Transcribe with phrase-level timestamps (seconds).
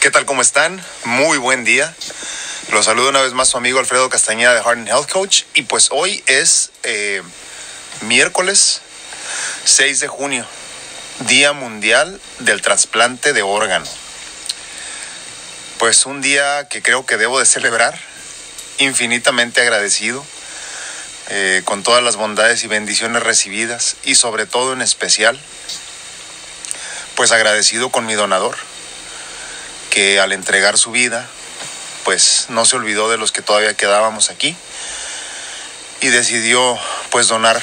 [0.00, 0.26] ¿Qué tal?
[0.26, 0.80] ¿Cómo están?
[1.06, 1.92] Muy buen día.
[2.70, 5.42] Los saludo una vez más su amigo Alfredo Castañeda de Heart and Health Coach.
[5.54, 7.20] Y pues hoy es eh,
[8.02, 8.80] miércoles
[9.64, 10.46] 6 de junio,
[11.26, 13.86] Día Mundial del Trasplante de Órgano.
[15.80, 17.98] Pues un día que creo que debo de celebrar,
[18.78, 20.24] infinitamente agradecido
[21.30, 25.36] eh, con todas las bondades y bendiciones recibidas y sobre todo en especial,
[27.16, 28.67] pues agradecido con mi donador
[29.98, 31.26] que al entregar su vida,
[32.04, 34.56] pues no se olvidó de los que todavía quedábamos aquí
[36.00, 36.78] y decidió
[37.10, 37.60] pues donar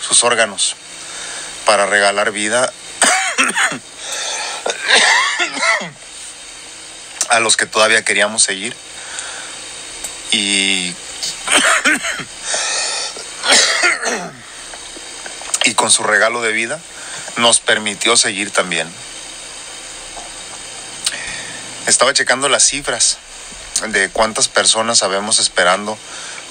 [0.00, 0.76] sus órganos
[1.66, 2.72] para regalar vida
[7.28, 8.74] a los que todavía queríamos seguir
[10.32, 10.88] y
[15.64, 16.80] y con su regalo de vida
[17.36, 18.90] nos permitió seguir también.
[21.86, 23.18] Estaba checando las cifras
[23.88, 25.98] de cuántas personas sabemos esperando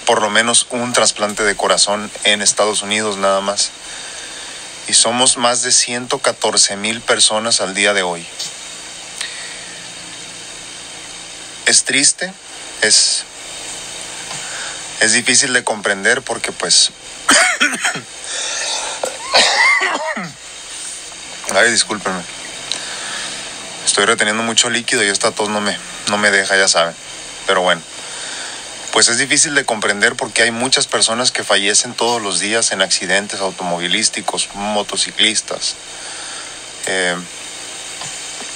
[0.06, 3.72] por lo menos un trasplante de corazón en Estados Unidos nada más.
[4.88, 8.24] Y somos más de 114 mil personas al día de hoy.
[11.66, 12.32] Es triste,
[12.82, 13.24] es,
[15.00, 16.92] es difícil de comprender porque pues...
[21.56, 22.43] Ay, discúlpenme.
[23.86, 25.78] Estoy reteniendo mucho líquido y esta tos no me,
[26.10, 26.96] no me deja, ya saben.
[27.46, 27.82] Pero bueno,
[28.92, 32.82] pues es difícil de comprender porque hay muchas personas que fallecen todos los días en
[32.82, 35.76] accidentes automovilísticos, motociclistas,
[36.86, 37.16] eh,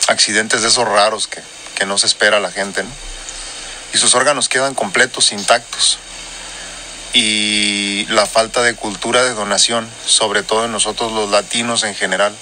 [0.08, 1.42] accidentes de esos raros que,
[1.76, 2.90] que no se espera la gente, ¿no?
[3.94, 6.00] Y sus órganos quedan completos, intactos.
[7.14, 12.36] Y la falta de cultura de donación, sobre todo en nosotros los latinos en general,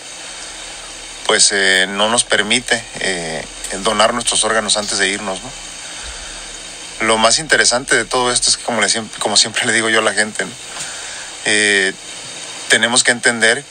[1.26, 3.46] pues eh, no nos permite eh,
[3.80, 5.40] donar nuestros órganos antes de irnos.
[5.42, 7.08] ¿no?
[7.08, 8.82] Lo más interesante de todo esto es que, como,
[9.20, 10.46] como siempre le digo yo a la gente,
[11.46, 11.94] eh,
[12.70, 13.64] tenemos que entender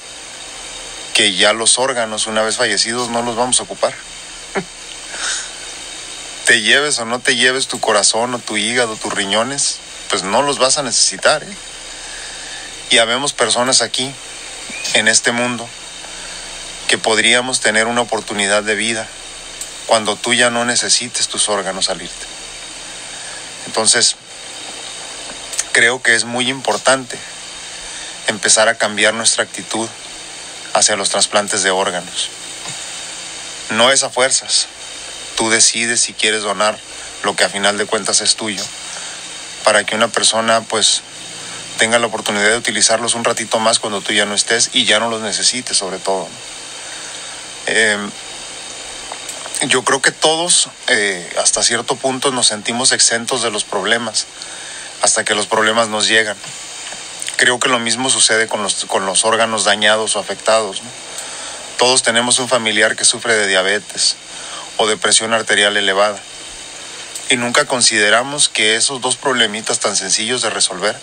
[1.14, 3.94] que ya los órganos, una vez fallecidos, no los vamos a ocupar.
[6.46, 9.78] te lleves o no te lleves tu corazón o tu hígado, tus riñones,
[10.10, 11.44] pues no los vas a necesitar.
[12.90, 14.12] Y habemos personas aquí,
[14.94, 15.68] en este mundo,
[16.88, 19.06] que podríamos tener una oportunidad de vida
[19.86, 22.26] cuando tú ya no necesites tus órganos salirte.
[23.66, 24.16] Entonces,
[25.72, 27.18] creo que es muy importante
[28.28, 29.88] empezar a cambiar nuestra actitud
[30.72, 32.28] hacia los trasplantes de órganos.
[33.70, 34.66] No es a fuerzas.
[35.36, 36.78] Tú decides si quieres donar
[37.22, 38.62] lo que a final de cuentas es tuyo
[39.64, 41.00] para que una persona pues
[41.78, 45.00] tenga la oportunidad de utilizarlos un ratito más cuando tú ya no estés y ya
[45.00, 46.28] no los necesites sobre todo.
[47.66, 47.98] Eh,
[49.68, 54.26] yo creo que todos eh, hasta cierto punto nos sentimos exentos de los problemas
[55.00, 56.36] hasta que los problemas nos llegan.
[57.36, 60.82] Creo que lo mismo sucede con los, con los órganos dañados o afectados.
[61.78, 64.16] Todos tenemos un familiar que sufre de diabetes
[64.76, 66.18] o de presión arterial elevada.
[67.30, 70.96] Y nunca consideramos que esos dos problemitas tan sencillos de resolver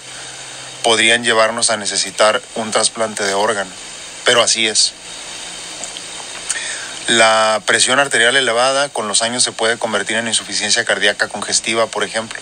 [0.83, 3.71] podrían llevarnos a necesitar un trasplante de órgano.
[4.23, 4.94] Pero así es.
[7.11, 12.05] La presión arterial elevada con los años se puede convertir en insuficiencia cardíaca congestiva, por
[12.05, 12.39] ejemplo.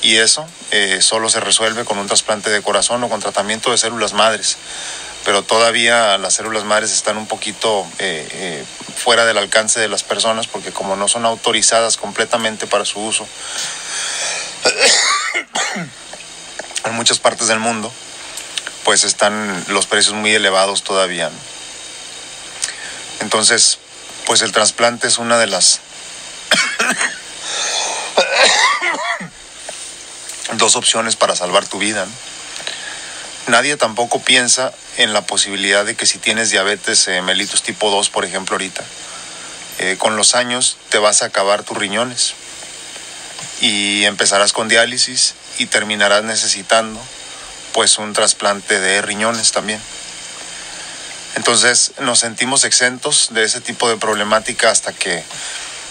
[0.00, 3.76] Y eso eh, solo se resuelve con un trasplante de corazón o con tratamiento de
[3.76, 4.56] células madres.
[5.26, 8.64] Pero todavía las células madres están un poquito eh, eh,
[8.96, 13.26] fuera del alcance de las personas porque como no son autorizadas completamente para su uso
[16.86, 17.92] en muchas partes del mundo,
[18.84, 21.30] pues están los precios muy elevados todavía.
[23.20, 23.78] Entonces,
[24.26, 25.80] pues el trasplante es una de las
[30.54, 32.04] dos opciones para salvar tu vida.
[32.04, 32.12] ¿no?
[33.50, 38.10] Nadie tampoco piensa en la posibilidad de que si tienes diabetes eh, mellitus tipo 2,
[38.10, 38.84] por ejemplo, ahorita,
[39.78, 42.34] eh, con los años te vas a acabar tus riñones
[43.60, 47.00] y empezarás con diálisis y terminarás necesitando
[47.72, 49.80] pues un trasplante de riñones también.
[51.36, 55.22] Entonces nos sentimos exentos de ese tipo de problemática hasta que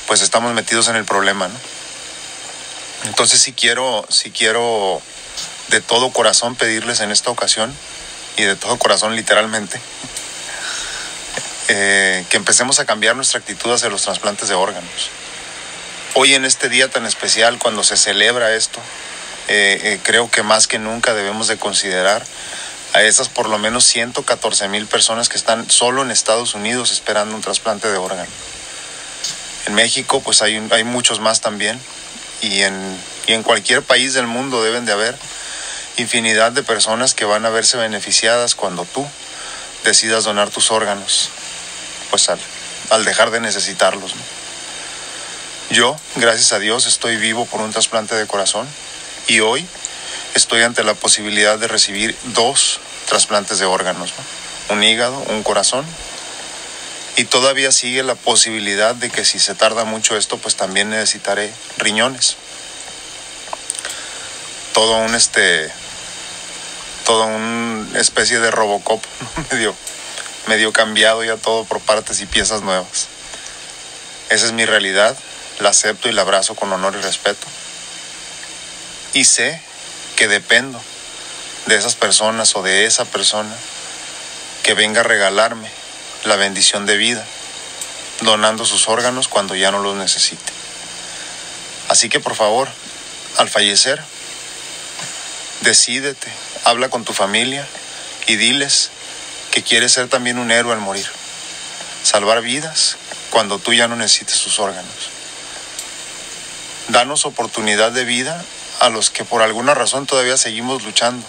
[0.07, 1.56] pues estamos metidos en el problema, ¿no?
[3.06, 5.01] Entonces si quiero, si quiero
[5.69, 7.74] de todo corazón pedirles en esta ocasión,
[8.39, 9.80] y de todo corazón literalmente,
[11.68, 15.09] eh, que empecemos a cambiar nuestra actitud hacia los trasplantes de órganos.
[16.13, 18.80] Hoy en este día tan especial, cuando se celebra esto,
[19.50, 22.25] eh, eh, creo que más que nunca debemos de considerar
[22.94, 27.36] a esas por lo menos 114 mil personas que están solo en Estados Unidos esperando
[27.36, 28.30] un trasplante de órgano.
[29.68, 31.80] En México pues hay, hay muchos más también
[32.41, 32.97] y en,
[33.27, 35.15] y en cualquier país del mundo deben de haber
[35.97, 39.06] infinidad de personas que van a verse beneficiadas cuando tú
[39.83, 41.30] decidas donar tus órganos,
[42.09, 42.39] pues al,
[42.89, 44.13] al dejar de necesitarlos.
[45.69, 48.68] Yo, gracias a Dios, estoy vivo por un trasplante de corazón
[49.27, 49.68] y hoy
[50.35, 54.13] estoy ante la posibilidad de recibir dos trasplantes de órganos,
[54.69, 55.85] un hígado, un corazón
[57.19, 61.51] y todavía sigue la posibilidad de que si se tarda mucho esto, pues también necesitaré
[61.77, 62.37] riñones.
[64.73, 65.69] Todo un este
[67.03, 69.03] todo una especie de Robocop,
[69.51, 69.75] medio,
[70.47, 73.07] medio cambiado ya todo por partes y piezas nuevas.
[74.29, 75.17] Esa es mi realidad,
[75.59, 77.47] la acepto y la abrazo con honor y respeto.
[79.13, 79.59] Y sé
[80.19, 80.81] que dependo
[81.68, 83.56] de esas personas o de esa persona
[84.63, 85.71] que venga a regalarme
[86.25, 87.25] la bendición de vida,
[88.19, 90.51] donando sus órganos cuando ya no los necesite.
[91.88, 92.68] Así que por favor,
[93.38, 94.04] al fallecer,
[95.62, 96.30] decídete
[96.66, 97.66] habla con tu familia
[98.27, 98.89] y diles
[99.51, 101.07] que quieres ser también un héroe al morir.
[102.04, 102.98] Salvar vidas
[103.30, 105.12] cuando tú ya no necesites tus órganos.
[106.89, 108.44] Danos oportunidad de vida
[108.79, 111.25] a los que por alguna razón todavía seguimos luchando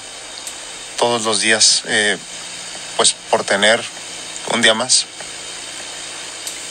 [0.98, 2.18] todos los días, eh,
[2.96, 3.82] pues por tener
[4.52, 5.06] un día más.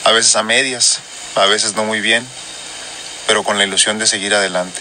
[0.04, 1.00] A veces a medias,
[1.34, 2.26] a veces no muy bien,
[3.26, 4.80] pero con la ilusión de seguir adelante.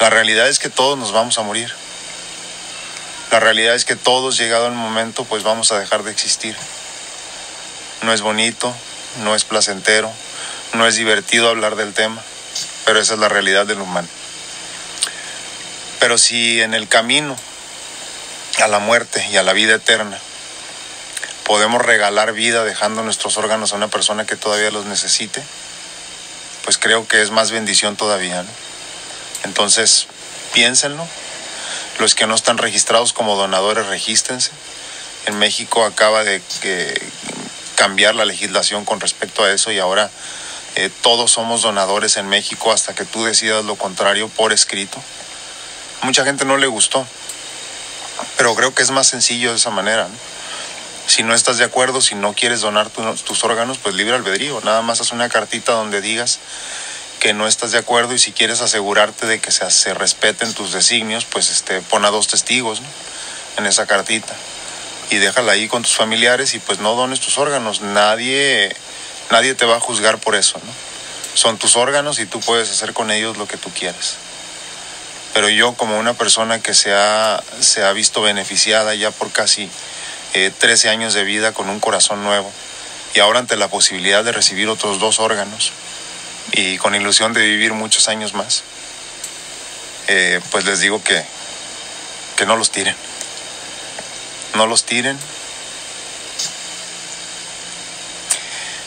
[0.00, 1.72] La realidad es que todos nos vamos a morir.
[3.30, 6.56] La realidad es que todos, llegado el momento, pues vamos a dejar de existir.
[8.02, 8.74] No es bonito,
[9.22, 10.12] no es placentero,
[10.74, 12.22] no es divertido hablar del tema,
[12.84, 14.08] pero esa es la realidad del humano.
[16.06, 17.36] Pero si en el camino
[18.62, 20.16] a la muerte y a la vida eterna
[21.42, 25.42] podemos regalar vida dejando nuestros órganos a una persona que todavía los necesite,
[26.62, 28.44] pues creo que es más bendición todavía.
[29.42, 30.06] Entonces,
[30.54, 31.04] piénsenlo,
[31.98, 34.52] los que no están registrados como donadores, regístrense.
[35.26, 36.40] En México acaba de
[37.74, 40.08] cambiar la legislación con respecto a eso y ahora
[40.76, 45.02] eh, todos somos donadores en México hasta que tú decidas lo contrario por escrito.
[46.02, 47.06] Mucha gente no le gustó,
[48.36, 50.08] pero creo que es más sencillo de esa manera.
[51.06, 54.60] Si no estás de acuerdo, si no quieres donar tus órganos, pues libre albedrío.
[54.62, 56.40] Nada más haz una cartita donde digas
[57.20, 60.72] que no estás de acuerdo y si quieres asegurarte de que se, se respeten tus
[60.72, 62.82] designios, pues este, pon a dos testigos
[63.56, 64.34] en esa cartita
[65.10, 67.80] y déjala ahí con tus familiares y pues no dones tus órganos.
[67.80, 68.74] Nadie,
[69.30, 70.72] nadie te va a juzgar por eso, ¿no?
[71.34, 74.16] Son tus órganos y tú puedes hacer con ellos lo que tú quieras.
[75.36, 79.68] Pero yo como una persona que se ha, se ha visto beneficiada ya por casi
[80.32, 82.50] 13 eh, años de vida con un corazón nuevo
[83.14, 85.72] y ahora ante la posibilidad de recibir otros dos órganos,
[86.52, 88.62] y con ilusión de vivir muchos años más,
[90.08, 91.22] eh, pues les digo que,
[92.38, 92.96] que no los tiren.
[94.54, 95.18] No los tiren.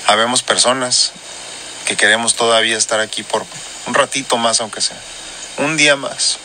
[0.08, 1.12] Habemos personas
[1.86, 3.46] que queremos todavía estar aquí por
[3.86, 4.98] un ratito más, aunque sea,
[5.60, 6.40] un día más,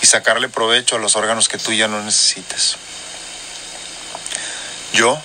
[0.00, 2.76] y sacarle provecho a los órganos que tú ya no necesites.
[4.92, 5.20] Yo,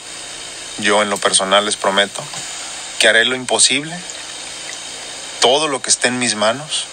[0.79, 2.23] yo en lo personal les prometo
[2.99, 3.95] que haré lo imposible
[5.39, 6.85] todo lo que esté en mis manos.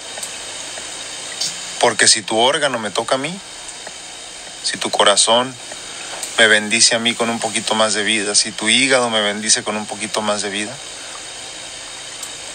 [1.80, 3.38] Porque si tu órgano me toca a mí,
[4.64, 5.54] si tu corazón
[6.38, 9.62] me bendice a mí con un poquito más de vida, si tu hígado me bendice
[9.62, 10.74] con un poquito más de vida,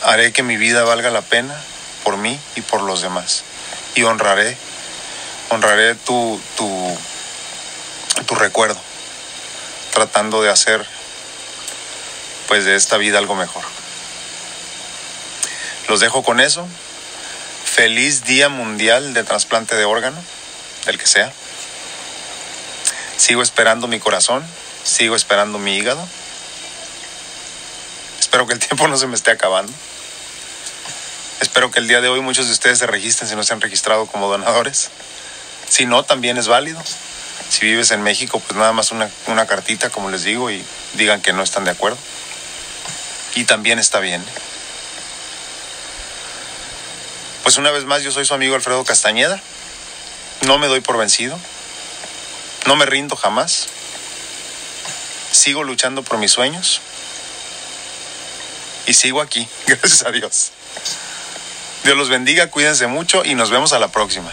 [0.04, 1.56] haré que mi vida valga la pena
[2.04, 3.44] por mí y por los demás.
[3.96, 4.58] Y honraré,
[5.50, 6.98] honraré tu, tu,
[8.26, 8.80] tu recuerdo,
[9.92, 10.86] tratando de hacer
[12.48, 13.64] pues de esta vida algo mejor.
[15.88, 16.68] Los dejo con eso.
[17.66, 20.22] Feliz Día Mundial de Trasplante de Órgano,
[20.86, 21.34] del que sea.
[23.18, 24.46] Sigo esperando mi corazón,
[24.84, 26.08] sigo esperando mi hígado.
[28.20, 29.74] Espero que el tiempo no se me esté acabando.
[31.44, 33.60] Espero que el día de hoy muchos de ustedes se registren si no se han
[33.60, 34.90] registrado como donadores.
[35.68, 36.82] Si no, también es válido.
[37.50, 41.22] Si vives en México, pues nada más una, una cartita, como les digo, y digan
[41.22, 41.98] que no están de acuerdo.
[43.36, 44.24] Y también está bien.
[47.44, 49.38] Pues una vez más, yo soy su amigo Alfredo Castañeda.
[50.48, 51.38] No me doy por vencido.
[52.68, 53.68] No me rindo jamás.
[55.34, 56.80] Sigo luchando por mis sueños.
[58.86, 60.54] Y sigo aquí, gracias a Dios.
[61.84, 64.32] Dios los bendiga, cuídense mucho y nos vemos a la próxima.